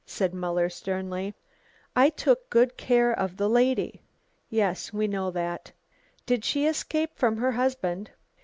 said 0.07 0.33
Muller 0.33 0.67
sternly. 0.67 1.35
"I 1.95 2.09
took 2.09 2.49
good 2.49 2.75
care 2.75 3.13
of 3.13 3.37
the 3.37 3.47
lady." 3.47 4.01
"Yes, 4.49 4.91
we 4.91 5.05
know 5.07 5.29
that." 5.29 5.73
"Did 6.25 6.43
she 6.43 6.65
escape 6.65 7.19
from 7.19 7.37
her 7.37 7.51
husband?" 7.51 8.09